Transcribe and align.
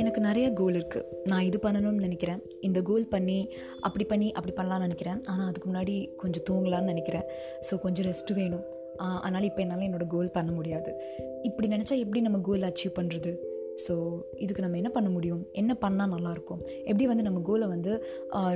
எனக்கு 0.00 0.20
நிறைய 0.26 0.46
கோல் 0.58 0.76
இருக்குது 0.78 1.08
நான் 1.30 1.46
இது 1.48 1.58
பண்ணணும்னு 1.64 2.04
நினைக்கிறேன். 2.06 2.40
இந்த 2.68 2.78
கோல் 2.88 3.04
பண்ணி 3.14 3.36
அப்படி 3.86 4.04
பண்ணி 4.12 4.28
அப்படி 4.38 4.52
பண்ணலாம்னு 4.58 4.86
நினைக்கிறேன். 4.86 5.18
ஆனால் 5.30 5.48
அதுக்கு 5.50 5.68
முன்னாடி 5.70 5.94
கொஞ்சம் 6.22 6.44
தூங்கலான்னு 6.48 6.90
நினைக்கிறேன். 6.92 7.26
ஸோ 7.66 7.76
கொஞ்சம் 7.84 8.06
ரெஸ்ட்டு 8.10 8.36
வேணும். 8.40 8.64
அதனால் 9.24 9.46
இப்போ 9.48 9.62
என்னால் 9.64 9.86
என்னோடய 9.88 10.12
கோல் 10.14 10.34
பண்ண 10.36 10.50
முடியாது. 10.58 10.90
இப்படி 11.48 11.68
நினச்சா 11.74 11.94
எப்படி 12.04 12.20
நம்ம 12.26 12.40
கோல் 12.48 12.68
அச்சீவ் 12.70 12.96
பண்ணுறது 12.98 13.32
ஸோ 13.84 13.94
இதுக்கு 14.44 14.64
நம்ம 14.64 14.78
என்ன 14.80 14.90
பண்ண 14.96 15.08
முடியும்? 15.14 15.40
என்ன 15.60 15.72
பண்ணால் 15.84 16.12
நல்லாயிருக்கும்? 16.14 16.60
எப்படி 16.90 17.06
வந்து 17.12 17.26
நம்ம 17.28 17.40
கோலை 17.48 17.66
வந்து 17.74 17.92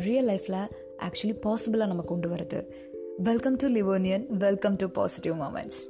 ரியல் 0.08 0.28
லைஃப்பில் 0.30 0.60
ஆக்சுவலி 1.06 1.34
பாசிபிளாக 1.46 1.90
நம்ம 1.92 2.04
கொண்டு 2.12 2.28
வரது 2.34 2.60
welcome 3.28 3.56
to 3.62 3.68
Livonian 3.78 4.26
welcome 4.44 4.76
to 4.82 4.88
positive 4.98 5.36
moments 5.44 5.80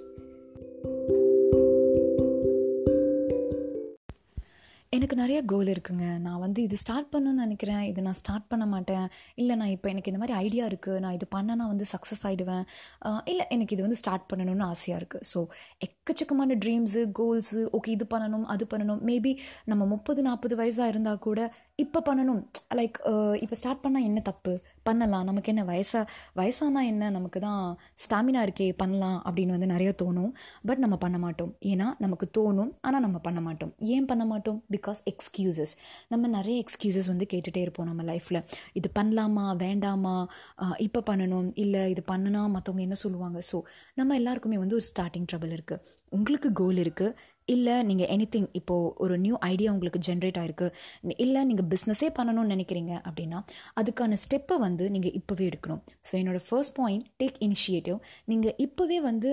எனக்கு 4.99 5.17
நிறைய 5.21 5.39
கோல் 5.51 5.71
இருக்குங்க. 5.73 6.07
நான் 6.27 6.41
வந்து 6.45 6.61
இது 6.67 6.77
ஸ்டார்ட் 6.83 7.11
பண்ணணும்னு 7.15 7.45
நினைக்கிறேன். 7.45 7.83
இது 7.91 8.01
நான் 8.07 8.19
ஸ்டார்ட் 8.21 8.47
பண்ண 8.53 8.65
மாட்டேன். 8.73 9.07
இல்லை 9.41 9.55
நான் 9.61 9.73
இப்போ 9.75 9.89
எனக்கு 9.93 10.11
இந்த 10.13 10.21
மாதிரி 10.23 10.37
ஐடியா 10.45 10.65
இருக்குது 10.71 11.01
நான் 11.05 11.17
இது 11.19 11.27
பண்ணனா 11.35 11.65
வந்து 11.73 11.87
சக்ஸஸ் 11.93 12.23
ஆகிடுவேன் 12.29 12.65
இல்லை 13.33 13.45
எனக்கு 13.57 13.75
இது 13.77 13.85
வந்து 13.87 13.99
ஸ்டார்ட் 14.03 14.27
பண்ணணும்னு 14.31 14.67
ஆசையாக 14.73 15.01
இருக்குது 15.01 15.27
ஸோ 15.33 15.41
எக்கச்சக்கமான 15.87 16.57
ட்ரீம்ஸு 16.65 17.03
கோல்ஸு 17.21 17.63
ஓகே 17.79 17.93
இது 17.97 18.07
பண்ணணும் 18.15 18.47
அது 18.55 18.67
பண்ணணும். 18.73 19.03
மேபி 19.11 19.33
நம்ம 19.73 19.87
முப்பது 19.95 20.23
நாற்பது 20.29 20.57
வயசாக 20.63 20.93
இருந்தால் 20.95 21.25
கூட 21.29 21.41
இப்போ 21.85 21.99
பண்ணணும். 22.11 22.43
லைக் 22.79 22.97
இப்போ 23.45 23.57
ஸ்டார்ட் 23.63 23.85
பண்ணால் 23.85 24.07
என்ன 24.09 24.21
தப்பு? 24.31 24.53
பண்ணலாம். 24.89 25.27
நமக்கு 25.31 25.51
என்ன 25.53 25.63
வயசா 25.71 26.01
வயசானா 26.41 26.83
என்ன? 26.93 27.11
நமக்கு 27.17 27.39
தான் 27.47 27.63
ஸ்டாமினா 28.05 28.41
இருக்கே 28.47 28.69
பண்ணலாம் 28.83 29.19
அப்படின்னு 29.27 29.55
வந்து 29.57 29.69
நிறைய 29.75 29.91
தோணும். 30.03 30.33
பட் 30.71 30.83
நம்ம 30.85 30.97
பண்ண 31.05 31.19
மாட்டோம். 31.25 31.53
ஏன்னா 31.73 31.87
நமக்கு 32.05 32.29
தோணும். 32.39 32.73
ஆனால் 32.87 33.05
நம்ம 33.07 33.21
பண்ண 33.27 33.41
மாட்டோம். 33.47 33.73
ஏன் 33.95 34.09
பண்ண 34.13 34.27
மாட்டோம்? 34.33 34.59
பிகாஸ் 34.77 35.01
எக்ஸ்கியூசஸ் 35.13 35.75
நம்ம 36.15 36.33
நிறைய 36.37 36.57
எக்ஸ்கியூசஸ் 36.65 37.11
வந்து 37.13 37.29
கேட்டுகிட்டே 37.33 37.63
இருப்போம் 37.67 37.89
நம்ம 37.93 38.05
லைஃப்பில் 38.11 38.41
இது 38.81 38.91
பண்ணலாமா? 39.01 39.47
வேண்டாமா? 39.65 40.17
இப்போ 40.89 41.03
பண்ணணும். 41.11 41.49
இல்லை 41.65 41.83
இது 41.95 42.05
பண்ணுனா 42.13 42.45
மற்றவங்க 42.57 42.83
என்ன 42.89 42.99
சொல்லுவாங்க? 43.05 43.39
ஸோ 43.51 43.57
நம்ம 44.01 44.15
எல்லாருக்குமே 44.21 44.59
வந்து 44.65 44.79
ஒரு 44.81 44.87
ஸ்டார்டிங் 44.93 45.29
ட்ரபிள் 45.33 45.55
இருக்குது 45.59 45.83
உங்களுக்கு 46.17 46.49
கோல் 46.61 46.79
இருக்குது 46.85 47.15
இல்லை 47.55 47.75
நீங்கள் 47.89 48.11
எனி 48.15 48.27
திங் 48.35 48.49
இப்போது 48.59 48.93
ஒரு 49.05 49.15
நியூ 49.25 49.37
ஐடியா 49.51 49.73
உங்களுக்கு 49.75 50.01
ஜென்ரேட் 50.09 50.39
ஆகிருக்கு 50.41 50.67
இல்லை 51.25 51.41
நீங்கள் 51.51 51.69
பிஸ்னஸே 51.73 52.09
பண்ணணும்னு 52.19 52.53
நினைக்கிறீங்க 52.55 52.93
அப்படின்னா 53.09 53.39
அதுக்கான 53.81 54.19
ஸ்டெப்பை 54.25 54.57
வந்து 54.67 54.85
நீங்கள் 54.95 55.15
இப்போவே 55.21 55.45
எடுக்கணும். 55.51 55.83
ஸோ 56.09 56.15
என்னோடய 56.21 56.45
ஃபர்ஸ்ட் 56.49 56.75
பாயிண்ட் 56.81 57.07
டேக் 57.23 57.39
இனிஷியேட்டிவ் 57.47 57.99
நீங்கள் 58.33 58.57
இப்போவே 58.67 58.99
வந்து 59.11 59.33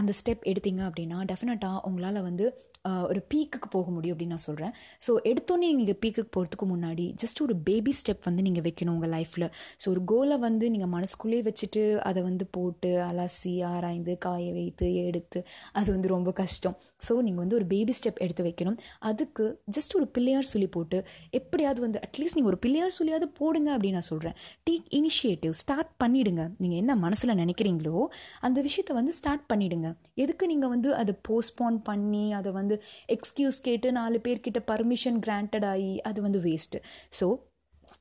அந்த 0.00 0.12
ஸ்டெப் 0.20 0.44
எடுத்தீங்க 0.52 0.82
அப்படின்னா 0.88 1.18
டெஃபினட்டாக 1.32 1.80
உங்களால் 1.90 2.20
வந்து 2.28 2.46
ஒரு 2.84 3.20
பீக்குக்கு 3.30 3.68
போக 3.68 3.88
முடியும் 3.90 4.14
அப்படின்னு 4.14 4.34
நான் 4.34 4.46
சொல்கிறேன் 4.46 4.72
ஸோ 5.06 5.12
எடுத்தோன்னே 5.30 5.68
நீங்கள் 5.80 5.98
பீக்குக்கு 6.02 6.32
போகிறதுக்கு 6.36 6.66
முன்னாடி 6.66 7.06
ஜஸ்ட் 7.22 7.40
ஒரு 7.42 7.54
பேபி 7.66 7.92
ஸ்டெப் 7.98 8.26
வந்து 8.28 8.42
நீங்கள் 8.42 8.64
வைக்கணும் 8.66 8.94
உங்கள் 8.94 9.12
லைஃப்பில் 9.16 9.46
ஸோ 9.82 9.86
ஒரு 9.88 10.02
கோலை 10.04 10.36
வந்து 10.38 10.70
நீங்கள் 10.70 10.92
மனசுக்குள்ளேயே 10.94 11.44
வச்சுட்டு 11.48 11.82
அதை 12.08 12.20
வந்து 12.22 12.46
போட்டு 12.50 12.92
அலசி 13.08 13.52
ஆராய்ந்து 13.72 14.14
காய 14.18 14.46
வைத்து 14.52 14.88
எடுத்து 15.04 15.40
அது 15.74 15.88
வந்து 15.92 16.08
ரொம்ப 16.08 16.32
கஷ்டம். 16.40 16.76
ஸோ 17.06 17.12
நீங்கள் 17.26 17.42
வந்து 17.42 17.56
ஒரு 17.58 17.66
பேபி 17.66 17.92
ஸ்டெப் 17.98 18.18
எடுத்து 18.24 18.42
வைக்கணும். 18.46 18.78
அதுக்கு 19.02 19.44
ஜஸ்ட் 19.76 19.94
ஒரு 19.98 20.06
பிள்ளையார் 20.16 20.48
சொல்லி 20.50 20.68
போட்டு 20.68 20.98
எப்படியாவது 21.32 21.80
வந்து 21.80 21.98
அட்லீஸ்ட் 22.06 22.36
நீங்கள் 22.36 22.52
ஒரு 22.52 22.58
பிள்ளையார் 22.64 22.96
சொல்லியாவது 22.98 23.26
போடுங்க 23.38 23.68
அப்படின்னு 23.76 23.98
நான் 23.98 24.10
சொல்கிறேன் 24.10 24.36
டீக் 24.66 24.88
இனிஷியேட்டிவ் 24.98 25.54
ஸ்டார்ட் 25.62 25.92
பண்ணிவிடுங்க 26.02 26.42
நீங்கள் 26.62 26.80
என்ன 26.82 26.96
மனசில் 27.04 27.34
நினைக்கிறீங்களோ 27.34 27.94
அந்த 28.42 28.58
விஷயத்தை 28.60 28.94
வந்து 28.98 29.14
ஸ்டார்ட் 29.20 29.46
பண்ணிவிடுங்க 29.52 29.88
எதுக்கு 30.16 30.46
நீங்கள் 30.46 30.72
வந்து 30.74 30.90
அதை 30.94 31.14
போஸ்ட்போன் 31.28 31.78
பண்ணி 31.88 32.24
அதை 32.32 32.52
வந்து 32.52 32.69
எக்ஸ்கியூஸ் 33.06 33.60
கேட்டு 33.60 33.92
நாலு 33.92 34.20
பேர்கிட்ட 34.28 34.62
பர்மிஷன் 34.66 35.20
கிராண்டட் 35.26 35.66
ஆகி 35.66 36.00
அது 36.00 36.22
வந்து 36.22 36.40
வேஸ்ட்டு 36.40 36.80
ஸோ 37.20 37.28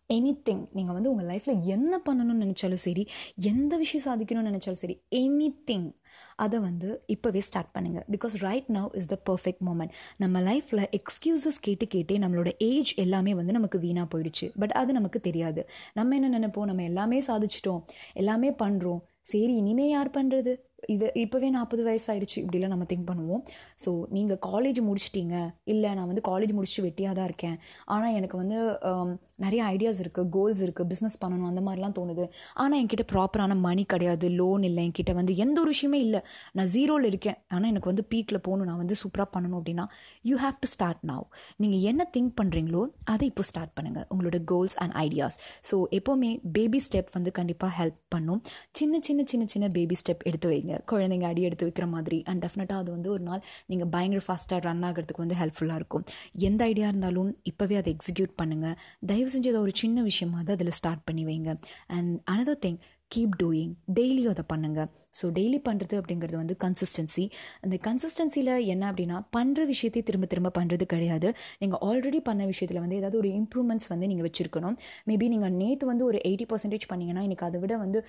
எனி 0.10 0.32
திங் 0.44 0.62
நீங்கள் 0.74 0.96
வந்து 0.96 1.10
உங்கள் 1.10 1.28
லைஃப்பில் 1.28 1.60
என்ன 1.66 2.02
பண்ணணும்னு 2.06 2.44
நினச்சாலும் 2.46 2.82
சரி 2.86 3.04
எந்த 3.42 3.78
விஷயம் 3.78 4.06
சாதிக்கணும்னு 4.06 4.52
நினச்சாலும் 4.52 4.82
சரி 4.84 4.96
எனி 5.12 5.50
திங் 5.66 5.90
அதை 6.36 6.60
வந்து 6.60 7.04
இப்போவே 7.08 7.40
ஸ்டார்ட் 7.40 7.72
பண்ணுங்கள் 7.78 8.06
because 8.12 8.36
right 8.38 8.70
now 8.70 8.90
is 8.96 9.06
the 9.06 9.18
perfect 9.30 9.64
moment 9.68 9.94
நம்ம 10.18 10.42
லைஃப்பில் 10.42 10.84
எக்ஸ்கியூசஸ் 11.00 11.60
கேட்டு 11.62 11.88
கேட்டே 11.96 12.18
நம்மளோட 12.20 12.52
ஏஜ் 12.60 12.94
எல்லாமே 12.96 13.34
வந்து 13.34 13.52
நமக்கு 13.52 13.80
வீணாக 13.80 14.08
போயிடுச்சு. 14.14 14.48
பட் 14.60 14.72
அது 14.72 14.94
நமக்கு 14.94 15.20
தெரியாது. 15.20 15.70
நம்ம 15.94 16.16
என்ன 16.16 16.40
நினைப்போம்? 16.40 16.66
நம்ம 16.66 16.84
எல்லாமே 16.84 17.20
சாதிச்சிட்டோம். 17.20 17.82
எல்லாமே 18.14 18.52
பண்ணுறோம் 18.64 19.02
சரி 19.22 19.54
இனிமே 19.56 19.90
யார் 19.90 20.10
பண்ணுறது 20.10 20.52
இது 20.96 21.08
இப்போவே 21.24 21.50
நாற்பது 21.58 21.84
வயசாயிடுச்சு. 21.90 22.38
இப்படிலாம் 22.44 22.74
நம்ம 22.76 22.86
திங்க் 22.92 23.08
பண்ணுவோம். 23.10 23.42
ஸோ 23.84 23.92
நீங்கள் 24.18 24.40
காலேஜ் 24.50 24.80
முடிச்சிட்டிங்க. 24.90 25.38
இல்லை 25.74 25.90
நான் 26.00 26.10
வந்து 26.12 26.24
காலேஜ் 26.30 26.54
முடிச்சுட்டு 26.58 26.86
வெட்டியாக 26.88 27.16
தான் 27.20 27.30
இருக்கேன். 27.32 27.58
ஆனால் 27.96 28.16
எனக்கு 28.20 28.38
வந்து 28.44 28.60
um, 28.92 29.12
நிறைய 29.44 29.62
ஐடியாஸ் 29.74 30.00
இருக்குது 30.04 30.30
கோல்ஸ் 30.36 30.62
இருக்குது 30.66 30.90
பிஸ்னஸ் 30.92 31.18
பண்ணணும் 31.22 31.50
அந்த 31.50 31.62
மாதிரிலாம் 31.66 31.96
தோணுது. 31.98 32.26
ஆனால் 32.62 32.78
என்கிட்ட 32.82 33.06
ப்ராப்பரான 33.12 33.58
மணி 33.68 33.84
கிடையாது 33.94 34.28
லோன் 34.40 34.64
இல்லை 34.70 34.82
என்கிட்ட 34.88 35.14
வந்து 35.20 35.34
எந்த 35.44 35.58
ஒரு 35.64 35.72
விஷயமே 35.76 36.00
இல்லை. 36.08 36.22
நான் 36.58 36.70
ஜீரோவில் 36.76 37.10
இருக்கேன். 37.12 37.38
ஆனால் 37.54 37.70
எனக்கு 37.74 37.92
வந்து 37.92 38.06
பீக்கில் 38.14 38.44
போகணும் 38.48 38.70
நான் 38.70 38.82
வந்து 38.84 38.98
சூப்பராக 39.02 39.30
பண்ணணும் 39.36 39.60
அப்படின்னா 39.60 39.86
you 40.32 40.36
have 40.44 40.58
to 40.64 40.70
start 40.76 41.04
now 41.12 41.26
நீங்கள் 41.64 41.84
என்ன 41.92 42.08
திங்க் 42.16 42.34
பண்ணுறீங்களோ 42.42 42.84
அதை 43.14 43.26
இப்போ 43.32 43.46
ஸ்டார்ட் 43.52 43.74
பண்ணுங்கள் 43.78 44.08
உங்களோட 44.14 44.40
கோல்ஸ் 44.52 44.76
அண்ட் 44.84 44.96
ஐடியாஸ் 45.06 45.38
ஸோ 45.70 45.78
எப்போவுமே 46.00 46.32
பேபி 46.58 46.82
ஸ்டெப் 46.88 47.12
வந்து 47.18 47.32
கண்டிப்பாக 47.40 47.72
ஹெல்ப் 47.80 48.00
பண்ணும். 48.16 48.42
சின்ன 48.80 49.00
சின்ன 49.08 49.24
சின்ன 49.32 49.46
சின்ன 49.54 49.68
பேபி 49.78 49.96
ஸ்டெப் 50.02 50.26
எடுத்து 50.30 50.50
வைங்க. 50.54 50.69
குழந்தைங்க 50.92 51.24
அடி 51.24 51.42
எடுத்து 51.42 51.68
வைக்கிற 51.68 51.88
மாதிரி 51.88 52.24
அண்ட் 52.24 52.46
டெஃபினட்டாக 52.46 52.82
அது 52.84 52.92
வந்து 52.92 53.12
ஒரு 53.12 53.24
நாள் 53.24 53.44
நீங்கள் 53.66 53.88
பயங்கர 53.88 54.22
ஃபாஸ்ட்டாக 54.28 54.62
ரன் 54.62 54.84
ஆகிறதுக்கு 54.84 55.24
வந்து 55.24 55.36
ஹெல்ப்ஃபுல்லாக 55.36 55.76
இருக்கும். 55.76 56.06
எந்த 56.34 56.64
ஐடியா 56.64 56.88
இருந்தாலும் 56.88 57.38
இப்போவே 57.52 57.78
அதை 57.82 57.96
எக்ஸிக்யூட் 57.96 58.38
பண்ணுங்கள் 58.44 58.76
தயவு 59.06 59.30
செஞ்சு 59.32 59.50
அதை 59.54 59.60
ஒரு 59.60 59.72
சின்ன 59.74 60.04
விஷயமாவது 60.04 60.52
அதில் 60.52 60.72
ஸ்டார்ட் 60.72 61.04
பண்ணி 61.04 61.26
வைங்க. 61.26 61.60
And 61.88 62.14
another 62.32 62.64
thing 62.66 62.80
keep 63.16 63.36
doing 63.44 63.74
டெய்லியும் 63.96 64.34
அதை 64.36 64.44
பண்ணுங்கள் 64.54 64.90
ஸோ 65.20 65.26
டெய்லி 65.38 65.60
பண்ணுறது 65.68 65.96
அப்படிங்கிறது 66.00 66.38
வந்து 66.42 66.56
கன்சிஸ்டன்சி 66.64 67.26
அந்த 67.64 67.76
கன்சிஸ்டன்சியில் 67.88 68.54
என்ன 68.74 68.84
அப்படின்னா 68.92 69.18
பண்ணுற 69.36 69.66
விஷயத்தையும் 69.72 70.08
திரும்ப 70.10 70.26
திரும்ப 70.34 70.52
பண்ணுறது 70.58 70.86
கிடையாது. 70.94 71.30
நீங்கள் 71.62 71.82
ஆல்ரெடி 71.88 72.20
பண்ண 72.30 72.46
விஷயத்தில் 72.52 72.82
வந்து 72.84 72.98
ஏதாவது 73.02 73.18
ஒரு 73.22 73.30
இம்ப்ரூவ்மெண்ட்ஸ் 73.40 73.90
வந்து 73.94 74.10
நீங்கள் 74.12 74.28
வச்சுருக்கணும். 74.28 74.76
மேபி 75.10 75.28
நீங்கள் 75.34 75.56
நேற்று 75.62 75.88
வந்து 75.92 76.06
ஒரு 76.10 76.20
எயிட்டி 76.30 76.48
பர்சன்டேஜ் 76.52 76.86
பண்ணிங்கன்னா 76.92 77.24
இன்றைக்கி 77.28 77.46
அதை 77.50 77.62
விட 77.64 77.78
வந்து 77.84 78.02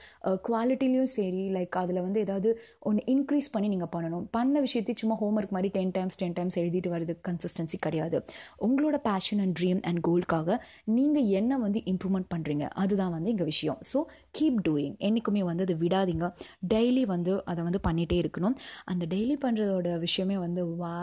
குவாலிட்டிலையும் 0.49 1.11
சரி 1.17 1.45
லைக் 1.57 1.79
அதில் 1.83 2.03
வந்து 2.07 2.21
ஏதாவது 2.27 2.51
ஒன்று 2.91 3.05
இன்க்ரீஸ் 3.15 3.51
பண்ணி 3.55 3.71
நீங்கள் 3.75 3.93
பண்ணணும். 3.97 4.25
பண்ண 4.39 4.61
விஷயத்தை 4.67 4.95
சும்மா 5.03 5.17
ஹோம்ஒர்க் 5.23 5.55
மாதிரி 5.57 5.71
டென் 5.79 5.95
டைம்ஸ் 5.99 6.19
டென் 6.23 6.37
டைம்ஸ் 6.39 6.59
எழுதிட்டு 6.63 6.93
வரது 6.95 7.17
கன்சிஸ்டன்சி 7.29 7.79
கிடையாது. 7.87 8.19
உங்களோட 8.69 8.97
பேஷன் 9.09 9.43
அண்ட் 9.45 9.57
ட்ரீம் 9.61 9.83
அண்ட் 9.91 10.03
கோல்க்காக 10.09 10.59
நீங்கள் 10.99 11.29
என்ன 11.41 11.59
வந்து 11.65 11.83
இம்ப்ரூவ்மெண்ட் 11.95 12.31
பண்ணுறீங்க 12.35 12.65
அதுதான் 12.85 13.13
வந்து 13.17 13.31
எங்கள் 13.35 13.51
விஷயம். 13.53 13.79
ஸோ 13.91 13.99
கீப் 14.39 14.61
டூயிங் 14.69 14.95
என்றைக்குமே 15.09 15.45
வந்து 15.51 15.65
அதை 15.67 15.77
விடாதீங்க. 15.85 16.27
டெய்லி 16.73 16.90
டெய்லி 16.91 17.03
வந்து 17.13 17.33
அதை 17.51 17.61
வந்து 17.67 17.81
பண்ணிகிட்டே 17.87 18.17
இருக்கணும். 18.23 18.55
அந்த 18.91 19.05
டெய்லி 19.13 19.35
பண்ணுறதோட 19.45 19.89
விஷயமே 20.05 20.37
வந்து 20.45 20.63
வா 20.81 20.95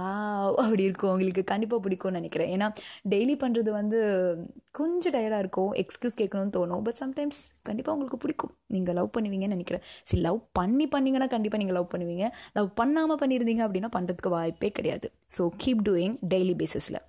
அப்படி 0.63 0.83
இருக்கும். 0.87 1.11
உங்களுக்கு 1.13 1.43
கண்டிப்பாக 1.51 1.79
பிடிக்கும்னு 1.85 2.19
நினைக்கிறேன். 2.19 2.49
ஏன்னா 2.55 2.67
டெய்லி 3.13 3.35
பண்ணுறது 3.43 3.71
வந்து 3.79 3.99
கொஞ்சம் 4.79 5.13
டயர்டாக 5.15 5.43
இருக்கும். 5.43 5.71
எக்ஸ்கியூஸ் 5.83 6.19
கேட்கணும்னு 6.21 6.53
தோணும். 6.57 6.83
பட் 6.87 6.99
சம்டைம்ஸ் 7.03 7.41
கண்டிப்பாக 7.69 7.95
உங்களுக்கு 7.97 8.21
பிடிக்கும். 8.23 8.53
நீங்கள் 8.75 8.97
லவ் 8.99 9.11
பண்ணுவீங்கன்னு 9.17 9.57
நினைக்கிறேன். 9.57 9.83
சரி 10.09 10.21
லவ் 10.27 10.39
பண்ணி 10.59 10.87
பண்ணிங்கன்னா 10.95 11.29
கண்டிப்பாக 11.35 11.61
நீங்கள் 11.63 11.79
லவ் 11.79 11.91
பண்ணுவீங்க. 11.93 12.27
லவ் 12.59 12.71
பண்ணாமல் 12.81 13.21
பண்ணியிருந்தீங்க 13.23 13.63
அப்படின்னா 13.67 13.91
பண்ணுறதுக்கு 13.97 14.35
வாய்ப்பே 14.37 14.71
கிடையாது. 14.79 15.09
ஸோ 15.37 15.45
கீப் 15.63 15.83
டூயிங் 15.89 16.17
டெய்லி 16.33 16.55
பேசிஸில் 16.63 17.01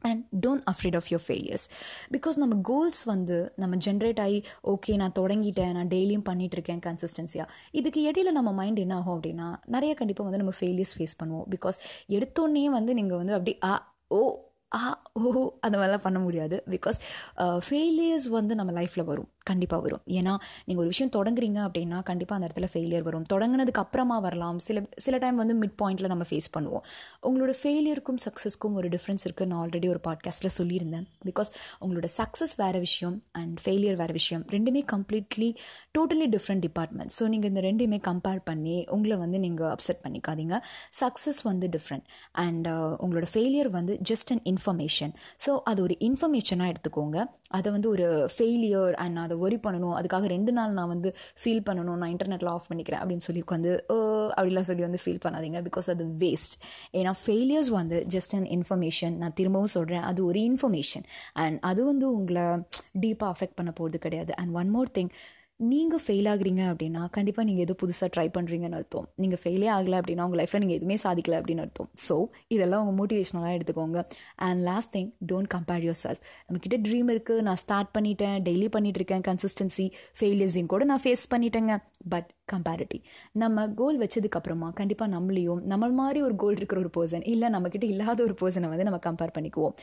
and 0.00 0.24
don't 0.46 0.62
afraid 0.70 0.96
of 0.96 1.08
your 1.10 1.24
failures 1.26 1.66
because 2.12 2.36
நம்ம 2.36 2.58
கோல்ஸ் 2.62 3.04
வந்து 3.04 3.52
நம்ம 3.56 3.76
ஜென்ரேட் 3.76 4.20
ஆகி 4.20 4.44
ஓகே 4.64 4.96
நான் 4.96 5.16
தொடங்கிட்டேன் 5.18 5.72
நான் 5.72 5.88
டெய்லியும் 5.88 6.26
பண்ணிகிட்டு 6.28 6.56
இருக்கேன் 6.58 6.78
கன்சிஸ்டன்சியாக 6.78 7.46
இதுக்கு 7.72 8.10
இடையில 8.10 8.30
நம்ம 8.30 8.52
மைண்ட் 8.52 8.78
என்ன 8.78 8.96
ஆகும் 8.96 9.22
அப்படின்னா 9.22 9.56
நிறைய 9.66 9.94
கண்டிப்பாக 9.94 10.30
வந்து 10.30 10.44
நம்ம 10.44 10.56
ஃபெயிலியர்ஸ் 10.60 10.94
ஃபேஸ் 10.98 11.18
பண்ணுவோம். 11.22 11.46
பிகாஸ் 11.50 11.78
எடுத்தோடனே 12.08 12.64
வந்து 12.64 12.94
நீங்கள் 12.94 13.16
வந்து 13.16 13.32
அப்படி 13.32 13.58
ஆ 13.64 13.96
ஓ 14.08 14.46
ஆ 14.74 15.02
ஓ 15.18 15.30
அந்த 15.66 15.74
மாதிரிலாம் 15.78 16.04
பண்ண 16.06 16.18
முடியாது. 16.26 16.56
பிகாஸ் 16.74 16.98
ஃபெயிலியர்ஸ் 17.66 18.28
uh, 18.28 18.34
வந்து 18.38 18.54
நம்ம 18.60 18.72
லைஃப்பில் 18.80 19.04
வரும். 19.10 19.28
கண்டிப்பாக 19.50 19.80
வரும். 19.86 20.02
ஏன்னா 20.18 20.32
நீங்கள் 20.66 20.82
ஒரு 20.84 20.90
விஷயம் 20.92 21.12
தொடங்குறீங்க 21.16 21.58
அப்படின்னா 21.66 21.98
கண்டிப்பாக 22.08 22.36
அந்த 22.38 22.46
இடத்துல 22.48 22.66
ஃபெயிலியர் 22.72 23.04
வரும். 23.08 23.24
தொடங்கினதுக்கு 23.32 23.82
அப்புறமா 23.84 24.16
வரலாம். 24.26 24.58
சில 24.66 24.82
சில 25.04 25.18
டைம் 25.24 25.38
வந்து 25.42 25.54
மிட் 25.62 25.76
பாயிண்ட்டில் 25.82 26.10
நம்ம 26.12 26.24
ஃபேஸ் 26.30 26.48
பண்ணுவோம். 26.56 26.84
உங்களோட 27.28 27.52
ஃபெயிலியருக்கும் 27.60 28.20
சக்ஸஸ்க்கும் 28.26 28.76
ஒரு 28.80 28.90
டிஃப்ரென்ஸ் 28.96 29.24
இருக்குது 29.28 29.50
நான் 29.52 29.60
ஆல்ரெடி 29.62 29.88
ஒரு 29.94 30.02
பாட்காஸ்ட்டில் 30.08 30.54
சொல்லியிருந்தேன். 30.58 31.06
பிகாஸ் 31.30 31.50
உங்களோட 31.84 32.08
சக்ஸஸ் 32.18 32.54
வேறு 32.62 32.80
விஷயம் 32.86 33.16
அண்ட் 33.40 33.56
ஃபெயிலியர் 33.64 33.98
வேறு 34.02 34.16
விஷயம். 34.20 34.44
ரெண்டுமே 34.56 34.82
completely 34.94 35.50
totally 35.98 36.28
different 36.36 36.64
department 36.68 37.14
so 37.18 37.26
நீங்கள் 37.34 37.52
இந்த 37.52 37.62
ரெண்டுமே 37.70 38.00
கம்பேர் 38.10 38.42
பண்ணி 38.50 38.76
உங்களை 38.96 39.18
வந்து 39.24 39.40
நீங்கள் 39.46 39.70
அப்செட் 39.74 40.02
பண்ணிக்காதீங்க. 40.04 40.56
சக்ஸஸ் 41.02 41.40
வந்து 41.50 41.66
டிஃப்ரெண்ட் 41.76 42.06
அண்ட் 42.46 42.66
uh, 42.74 42.92
உங்களோட 43.04 43.26
ஃபெயிலியர் 43.34 43.70
வந்து 43.78 43.94
just 44.10 44.30
an 44.34 44.42
information 44.52 45.07
information 45.08 45.46
so 45.46 45.52
அது 45.70 45.80
ஒரு 45.86 45.94
இன்ஃபர்மேஷனாக 46.06 46.72
எடுத்துக்கோங்க. 46.72 47.18
அதை 47.56 47.68
வந்து 47.74 47.88
ஒரு 47.94 48.06
ஃபெயிலியர் 48.34 48.94
அண்ட் 49.02 49.14
நான் 49.16 49.26
அதை 49.28 49.36
ஒரி 49.46 49.58
பண்ணணும். 49.66 49.94
அதுக்காக 49.98 50.26
ரெண்டு 50.34 50.52
நாள் 50.58 50.72
நான் 50.78 50.90
வந்து 50.94 51.10
ஃபீல் 51.42 51.62
பண்ணணும். 51.68 51.98
நான் 52.02 52.12
இன்டர்நெட்டில் 52.14 52.50
ஆஃப் 52.54 52.68
பண்ணிக்கிறேன் 52.70 53.00
அப்படின்னு 53.02 53.26
சொல்லி 53.28 53.42
உட்காந்து 53.46 53.72
அப்படிலாம் 54.38 54.68
சொல்லி 54.70 54.84
வந்து 54.86 55.00
ஃபீல் 55.04 55.22
பண்ணாதீங்க 55.24 55.60
பிகாஸ் 55.68 55.88
அது 55.94 56.06
வேஸ்ட் 56.24 56.56
ஏன்னா 57.00 57.14
ஃபெயிலியர்ஸ் 57.24 57.70
வந்து 57.78 57.98
ஜஸ்ட் 58.16 58.36
அன் 58.38 58.48
இன்ஃபர்மேஷன் 58.58 59.16
நான் 59.22 59.36
திரும்பவும் 59.40 59.74
சொல்கிறேன் 59.76 60.06
அது 60.10 60.20
ஒரு 60.30 60.40
இன்ஃபர்மேஷன் 60.50 61.06
அண்ட் 61.44 61.58
அது 61.70 61.80
வந்து 61.90 62.06
உங்களை 62.18 62.46
டீப்பாக 63.04 63.30
அஃபெக்ட் 63.34 63.58
பண்ண 63.60 63.72
போகிறது 63.80 63.98
கிடையாது. 64.06 64.32
அண்ட் 64.36 64.52
ஒன் 64.60 64.70
மோர் 64.76 64.90
திங் 64.98 65.12
நீங்கள் 65.60 66.02
ஃபெயில் 66.02 66.26
ஆகுறீங்க 66.32 66.62
அப்படின்னா 66.70 67.00
கண்டிப்பாக 67.14 67.44
நீங்கள் 67.46 67.64
எதுவும் 67.64 67.78
புதுசாக 67.80 68.08
ட்ரை 68.14 68.24
பண்ணுறீங்கன்னு 68.36 68.76
அர்த்தம். 68.80 69.06
நீங்கள் 69.22 69.40
ஃபெயிலே 69.42 69.68
ஆகலை 69.76 69.96
அப்படின்னா 70.00 70.24
உங்கள் 70.26 70.40
லைஃப்பில் 70.40 70.62
நீங்கள் 70.64 70.78
எதுவுமே 70.78 70.96
சாதிக்கலை 71.04 71.36
அப்படின்னு 71.40 71.62
அர்த்தம். 71.64 71.88
ஸோ 72.04 72.14
இதெல்லாம் 72.54 72.82
உங்கள் 72.82 72.96
மோட்டிவேஷனலாக 73.00 73.56
எடுத்துக்கோங்க. 73.58 73.98
And 74.46 74.62
last 74.68 74.92
thing 74.96 75.10
don't 75.30 75.50
compare 75.54 75.84
yourself 76.04 76.22
நம்மக்கிட்ட 76.46 76.78
ட்ரீம் 76.86 77.10
இருக்குது 77.14 77.44
நான் 77.48 77.60
ஸ்டார்ட் 77.64 77.92
பண்ணிட்டேன் 77.96 78.36
டெய்லி 78.48 78.68
பண்ணிட்டு 78.76 79.00
இருக்கேன் 79.02 79.24
கன்சிஸ்டன்சி 79.30 79.86
ஃபெயிலியர்ஸையும் 80.20 80.72
கூட 80.74 80.84
நான் 80.92 81.04
ஃபேஸ் 81.06 81.24
பண்ணிட்டேங்க. 81.34 81.76
பட் 82.14 82.28
கம்பேரிட்டி 82.54 83.00
நம்ம 83.42 83.66
கோல் 83.80 83.98
வச்சதுக்கப்புறமா 84.02 84.68
கண்டிப்பாக 84.82 85.10
நம்மளையும் 85.16 85.62
நம்ம 85.72 85.88
மாதிரி 86.02 86.20
ஒரு 86.28 86.36
கோல் 86.44 86.58
இருக்கிற 86.60 86.80
ஒரு 86.84 86.92
பர்சன் 86.98 87.26
இல்லை 87.32 87.48
நம்மக்கிட்ட 87.56 87.86
இல்லாத 87.94 88.22
ஒரு 88.28 88.36
பர்சனை 88.42 88.70
வந்து 88.74 88.86
நம்ம 88.90 89.00
கம்பேர் 89.08 89.34
பண்ணிக்குவோம். 89.38 89.74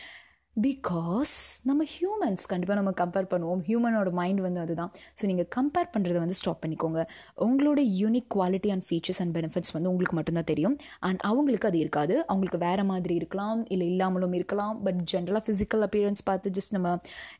பிகாஸ் 0.64 1.32
நம்ம 1.70 1.86
ஹியூமன்ஸ் 1.94 2.44
கண்டிப்பாக 2.52 2.76
நம்ம 2.80 2.92
கம்பேர் 3.00 3.26
பண்ணுவோம். 3.32 3.62
ஹியூமனோட 3.70 4.10
மைண்ட் 4.20 4.42
வந்து 4.46 4.60
அதுதான். 4.60 4.92
ஸோ 5.20 5.24
நீங்கள் 5.30 5.48
கம்பேர் 5.56 5.90
பண்ணுறதை 5.94 6.20
வந்து 6.24 6.38
ஸ்டாப் 6.40 6.62
பண்ணிக்கோங்க. 6.64 7.02
உங்களோட 7.46 7.80
unique 8.02 8.30
quality 8.36 8.70
and 8.76 8.86
features 8.90 9.20
and 9.24 9.34
benefits 9.38 9.74
வந்து 9.78 9.90
உங்களுக்கு 9.90 10.16
மட்டும்தான் 10.20 10.48
தெரியும். 10.52 10.76
அண்ட் 11.08 11.20
அவங்களுக்கு 11.30 11.68
அது 11.70 11.80
இருக்காது. 11.80 12.16
அவங்களுக்கு 12.28 12.60
வேறு 12.68 12.86
மாதிரி 12.92 13.16
இருக்கலாம் 13.22 13.66
இல்லை 13.76 13.88
இல்லாமலும் 13.94 14.38
இருக்கலாம். 14.40 14.78
பட் 14.86 15.02
ஜென்ரலாக 15.14 15.44
ஃபிசிக்கல் 15.48 15.84
அப்பியரன்ஸ் 15.88 16.24
பார்த்து 16.30 16.54
ஜஸ்ட் 16.60 16.76
நம்ம 16.78 16.96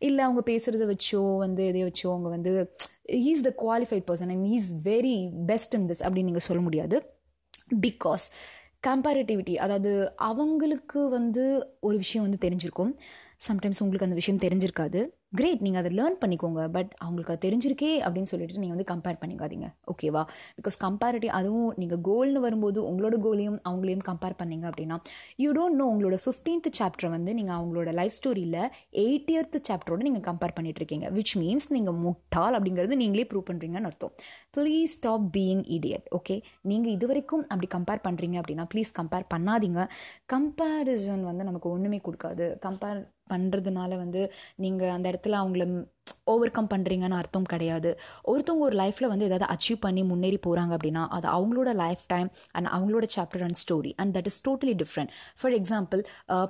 இல்லை 0.10 0.24
அவங்க 0.28 0.44
பேசுகிறத 0.52 0.88
வச்சோ 0.94 1.24
வந்து 1.46 1.64
எதையோ 1.72 1.88
வச்சோ 1.92 2.10
அவங்க 2.16 2.32
வந்து 2.36 2.54
is 3.32 3.46
the 3.48 3.54
qualified 3.64 4.08
person 4.12 4.34
and 4.36 4.48
is 4.56 4.70
very 4.92 5.18
best 5.54 5.76
in 5.80 5.90
this 5.92 6.04
அப்படின்னு 6.06 6.32
நீங்கள் 6.32 6.48
சொல்ல 6.50 6.62
முடியாது. 6.68 6.98
பிகாஸ் 7.88 8.26
கம்பேரிட்டிவிட்டி 8.88 9.56
அதாவது 9.56 10.16
அவங்களுக்கு 10.16 11.10
வந்து 11.10 11.68
ஒரு 11.80 11.98
விஷயம் 11.98 12.30
வந்து 12.30 12.50
தெரிஞ்சிருக்கும். 12.50 12.94
சம்டைம்ஸ் 13.48 13.80
உங்களுக்கு 13.80 14.08
அந்த 14.10 14.14
விஷயம் 14.14 14.40
தெரிஞ்சிருக்காது. 14.40 15.15
கிரேட் 15.34 15.64
நீங்கள் 15.66 15.82
அதை 15.82 15.90
லேர்ன் 15.98 16.18
பண்ணிக்கோங்க. 16.22 16.62
பட் 16.76 16.92
அவங்களுக்கு 17.04 17.32
அது 17.34 17.42
தெரிஞ்சிருக்கே 17.46 17.90
அப்படின்னு 18.06 18.30
சொல்லிட்டு 18.32 18.62
நீங்கள் 18.64 18.76
வந்து 18.76 18.88
கம்பேர் 18.92 19.18
பண்ணிக்காதீங்க. 19.22 19.68
ஓகேவா 19.92 20.22
பிகாஸ் 20.58 20.78
கம்பேரிட்டிவ் 20.84 21.34
அதுவும் 21.40 21.72
நீங்கள் 21.82 22.02
கோல்னு 22.08 22.42
வரும்போது 22.46 22.80
உங்களோட 22.90 23.16
கோலையும் 23.26 23.58
அவங்களையும் 23.70 24.04
கம்பேர் 24.10 24.36
பண்ணீங்க 24.42 24.66
அப்படின்னா 24.72 24.98
யூ 25.44 25.50
டோன்ட் 25.58 25.78
நோ 25.82 25.88
உங்களோட 25.94 26.20
ஃபிஃப்டீன்த் 26.26 26.70
சாப்டர் 26.80 27.12
வந்து 27.16 27.34
நீங்கள் 27.40 27.56
அவங்களோட 27.58 27.92
லைஃப் 28.00 28.16
ஸ்டோரியில் 28.18 28.60
எயிட்டியர்த் 29.06 29.58
சாப்டரோட 29.70 30.02
நீங்கள் 30.08 30.26
கம்பேர் 30.30 30.56
பண்ணிட்டு 30.60 30.82
இருக்கீங்க 30.84 31.10
விச் 31.18 31.36
மீன்ஸ் 31.42 31.68
நீங்கள் 31.78 31.98
முட்டாள் 32.06 32.58
அப்படிங்கிறது 32.60 33.00
நீங்களே 33.04 33.26
ப்ரூவ் 33.32 33.48
பண்ணுறீங்கன்னு 33.50 33.92
அர்த்தம். 33.92 34.14
Please 34.58 34.96
stop 34.98 35.28
being 35.38 35.66
idiot 35.78 36.08
okay 36.20 36.38
நீங்கள் 36.72 36.94
இது 36.98 37.08
வரைக்கும் 37.12 37.46
அப்படி 37.52 37.70
கம்பேர் 37.78 38.06
பண்ணுறீங்க 38.08 38.38
அப்படின்னா 38.44 38.68
ப்ளீஸ் 38.74 38.92
கம்பேர் 39.02 39.28
பண்ணாதீங்க. 39.36 39.82
கம்பேரிசன் 40.36 41.26
வந்து 41.32 41.44
நமக்கு 41.52 41.70
ஒன்றுமே 41.76 42.02
கொடுக்காது. 42.08 42.48
கம்பேர் 42.68 43.02
பண்ணுறதுனால 43.30 43.92
வந்து 43.98 44.22
நீங்கள் 44.58 44.90
அந்த 44.90 45.06
இடத்துல 45.12 45.40
அவங்கள 45.42 45.66
ஓவர் 46.34 46.54
கம் 46.56 46.70
பண்ணுறீங்கன்னு 46.72 47.18
அர்த்தம் 47.20 47.48
கிடையாது. 47.54 47.90
ஒருத்தவங்க 48.32 48.64
ஒரு 48.68 48.76
லைஃப்பில் 48.82 49.08
வந்து 49.12 49.26
எதாவது 49.28 49.48
அச்சீவ் 49.54 49.80
பண்ணி 49.86 50.02
முன்னேறி 50.12 50.38
போகிறாங்க 50.46 50.72
அப்படின்னா 50.78 51.04
அது 51.18 51.28
அவங்களோட 51.36 51.70
லைஃப் 51.82 52.04
டைம் 52.14 52.30
அண்ட் 52.56 52.70
அவங்களோட 52.76 53.06
chapter 53.16 53.44
and 53.48 53.60
story 53.62 53.92
and 54.02 54.12
that 54.18 54.28
is 54.32 54.40
totally 54.48 54.74
different 54.82 55.12
for 55.40 55.56
example 55.60 56.02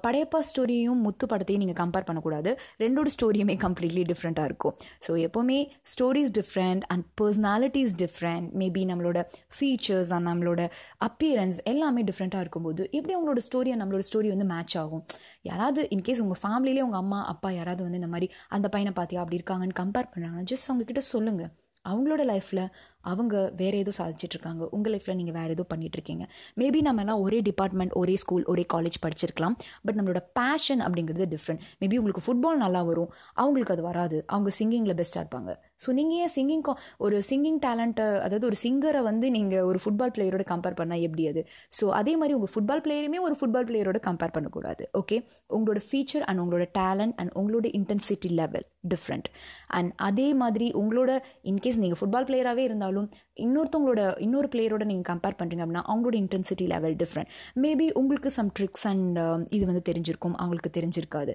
Padayappa 0.06 0.40
ஸ்டோரியும் 0.50 1.02
Muthu 1.07 1.28
படத்தையும் 1.34 1.63
நீங்கள் 1.63 1.80
கம்பேர் 1.81 2.07
பண்ணக்கூடாது. 2.10 2.52
ரெண்டோட 2.84 3.12
ஸ்டோரியுமே 3.16 3.56
கம்ப்ளீட்லி 3.66 4.04
டிஃப்ரெண்ட்டாக 4.12 4.50
இருக்கும். 4.52 4.75
ஸோ 5.07 5.12
எப்போவுமே 5.28 5.60
stories 5.94 6.34
different 6.40 6.86
and 6.96 7.06
personalities 7.22 7.96
different 8.04 8.48
maybe 8.63 8.84
நம்மளோட 8.92 9.22
ஃபீச்சர்ஸ் 9.58 10.13
அண்ட் 10.18 10.28
நம்மளோட 10.31 10.62
அப்பியரன்ஸ் 11.10 11.60
எல்லாமே 11.74 12.04
டிஃப்ரெண்ட்டாக 12.12 12.46
இருக்கும்போது 12.48 12.81
எப்படி 12.98 13.16
அவங்களோட 13.18 13.44
ஸ்டோரி 13.50 13.78
நம்மளோட 13.84 14.06
ஸ்டோரி 14.10 14.30
வந்து 14.36 14.50
மேட்ச் 14.54 14.78
ஆகும்? 14.84 15.04
யாராவது 15.50 15.81
இன்கேஸ் 15.98 16.24
உங்கள் 16.25 16.42
ஃபேமிலியிலே 16.44 16.86
உங்கள் 16.88 17.01
அம்மா 17.04 17.22
அப்பா 17.36 17.51
யாராவது 17.60 17.84
வந்து 17.88 18.01
இந்த 18.01 18.12
மாதிரி 18.16 18.30
அந்த 18.58 18.68
பையனை 18.75 18.94
பார்த்தியா? 19.00 19.22
அப்படி 19.24 19.44
இருக்காங்கன்னு 19.46 19.80
கம்பேர் 19.80 20.12
பண்ணுறாங்கன்னா 20.14 20.50
ஜஸ்ட் 20.52 20.70
அவங்கக்கிட்ட 20.70 21.04
சொல்லுங்கள் 21.12 21.52
அவங்களோட 21.86 22.22
லைஃப்பில் 22.26 22.64
அவங்க 23.12 23.36
வேறு 23.62 23.78
ஏதோ 23.84 23.92
சாதிச்சிட்ருக்காங்க. 24.00 24.63
உங்கள் 24.78 24.94
லைஃப்பில் 24.96 25.18
நீங்கள் 25.19 25.38
வேறு 25.40 25.56
ஏதோ 25.57 25.66
பண்ணிகிட்ருக்கீங்க 25.74 26.24
மேபி 26.62 26.81
நம்ம 26.88 27.04
எல்லாம் 27.06 27.22
ஒரே 27.25 27.40
டிபார்ட்மெண்ட் 27.50 27.94
ஒரே 28.02 28.16
ஸ்கூல் 28.24 28.46
ஒரே 28.54 28.66
காலேஜ் 28.74 28.98
படிச்சிருக்கலாம். 29.06 29.56
பட் 29.86 29.98
நம்மளோட 30.00 30.22
பேஷன் 30.40 30.84
அப்படிங்கிறது 30.88 31.28
டிஃப்ரெண்ட் 31.36 31.63
மேபி 31.84 31.98
உங்களுக்கு 32.02 32.25
ஃபுட்பால் 32.28 32.62
நல்லா 32.66 32.84
வரும். 32.90 33.10
அவங்களுக்கு 33.44 33.75
அது 33.75 33.86
வராது. 33.90 34.19
அவங்க 34.34 34.52
சிங்கிங்கில் 34.60 34.98
பெஸ்ட்டாக 35.02 35.24
இருப்பாங்க. 35.25 35.52
ஸோ 35.84 35.90
நீங்கள் 36.00 36.19
ஏன் 36.25 36.34
சிங்கிங் 36.38 36.63
ஒரு 37.06 37.18
சிங்கிங் 37.30 37.60
டேலண்ட்டை 37.66 38.07
அதாவது 38.25 38.46
ஒரு 38.50 38.57
சிங்கரை 38.66 39.02
வந்து 39.10 39.28
நீங்கள் 39.38 39.66
ஒரு 39.69 39.80
ஃபுட்பால் 39.84 40.13
பிளேயரோட 40.16 40.44
கம்பேர் 40.51 40.78
பண்ணால் 40.80 41.04
எப்படி 41.08 41.24
அது? 41.31 41.42
ஸோ 41.78 41.88
அதே 42.00 42.13
மாதிரி 42.19 42.36
உங்கள் 42.38 42.54
ஃபுட்பால் 42.54 42.84
பிளேயருமே 42.86 43.19
ஒரு 43.28 43.36
ஃபுட்பால் 43.40 43.68
பிளேயரோட 43.69 44.00
கம்பேர் 44.08 44.34
பண்ணக்கூடாது. 44.36 44.84
ஓகே 45.01 45.18
உங்களோட 45.58 45.81
ஃபீச்சர் 45.90 46.24
அண்ட் 46.28 46.42
உங்களோட 46.44 46.66
டேலண்ட் 46.80 47.16
அண்ட் 47.22 47.34
உங்களோட 47.42 47.68
இன்டென்சிட்டி 47.80 48.30
லெவல் 48.40 48.66
டிஃப்ரெண்ட் 48.94 49.28
அண்ட் 49.78 49.92
அதே 50.08 50.28
மாதிரி 50.42 50.68
உங்களோட 50.81 51.12
இன்கேஸ் 51.51 51.80
நீங்கள் 51.84 52.00
ஃபுட்பால் 52.00 52.28
பிளேயராகவே 52.30 52.63
இருந்தாலும் 52.69 52.94
இருந்தாலும் 52.96 53.24
இன்னொருத்தவங்களோட 53.44 54.02
இன்னொரு 54.26 54.48
பிளேயரோட 54.54 54.84
நீங்கள் 54.90 55.08
கம்பேர் 55.10 55.38
பண்ணுறீங்க 55.40 55.64
அப்படின்னா 55.64 55.84
அவங்களோட 55.92 56.16
இன்டென்சிட்டி 56.24 56.66
லெவல் 56.74 56.96
டிஃப்ரெண்ட் 57.02 57.30
மேபி 57.64 57.88
உங்களுக்கு 58.02 58.30
சம் 58.38 58.52
ட்ரிக்ஸ் 58.58 58.86
அண்ட் 58.92 59.20
இது 59.56 59.64
வந்து 59.70 59.84
தெரிஞ்சிருக்கும் 59.90 60.36
அவங்களுக்கு 60.42 60.72
தெரிஞ்சிருக்காது. 60.78 61.34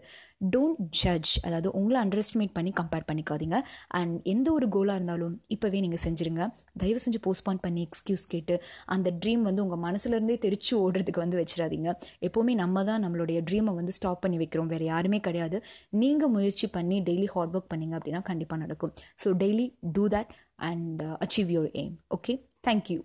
டோன்ட் 0.55 0.81
ஜட்ஜ் 1.03 1.33
அதாவது 1.47 1.69
உங்களை 1.81 1.99
அண்டர் 2.05 2.23
எஸ்டிமேட் 2.23 2.57
பண்ணி 2.59 2.73
கம்பேர் 2.81 3.07
பண்ணிக்காதீங்க. 3.11 3.59
அண்ட் 3.99 4.15
எந்த 4.35 4.49
ஒரு 4.57 4.69
கோலாக 4.77 4.99
இருந்தாலும் 5.01 5.37
இப்போவே 5.57 5.81
நீங்கள் 5.87 6.03
செஞ்சுருங்க. 6.07 6.45
தயவு 6.81 7.01
செஞ்சு 7.05 7.21
போஸ்ட்பான் 7.27 7.63
பண்ணி 7.65 7.81
எக்ஸ்கியூஸ் 7.89 8.25
கேட்டு 8.33 8.55
அந்த 8.95 9.09
ட்ரீம் 9.23 9.43
வந்து 9.49 9.63
உங்கள் 9.65 9.83
மனசுலேருந்தே 9.87 10.37
தெரிச்சு 10.47 10.73
ஓடுறதுக்கு 10.85 11.25
வந்து 11.25 11.39
வச்சிடாதீங்க. 11.41 11.89
எப்போவுமே 12.27 12.55
நம்ம 12.65 12.85
தான் 12.91 13.03
நம்மளுடைய 13.07 13.39
ட்ரீமை 13.49 13.75
வந்து 13.81 13.95
ஸ்டாப் 13.99 14.23
பண்ணி 14.25 14.39
வைக்கிறோம். 14.43 14.71
வேறு 14.75 14.87
யாருமே 14.93 15.21
கிடையாது. 15.29 15.59
நீங்கள் 16.03 16.33
முயற்சி 16.37 16.69
பண்ணி 16.77 16.99
டெய்லி 17.09 17.29
ஹார்ட் 17.35 17.55
ஒர்க் 17.57 17.73
பண்ணிங்க 17.75 17.97
அப்படின்னா 18.01 18.23
கண்டிப்பாக 18.31 18.63
நடக்கும். 18.65 18.95
So 19.25 19.31
daily 19.43 19.67
do 19.97 20.07
that 20.17 20.33
and 20.61 21.03
uh, 21.03 21.17
achieve 21.21 21.51
your 21.51 21.69
aim. 21.75 21.99
Okay, 22.13 22.41
thank 22.63 22.91
you. 22.91 23.05